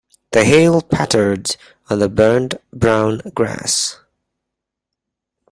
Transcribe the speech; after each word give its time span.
The 0.31 0.45
hail 0.45 0.81
pattered 0.81 1.55
on 1.87 1.99
the 1.99 2.09
burnt 2.09 2.55
brown 2.71 3.21
grass. 3.35 3.99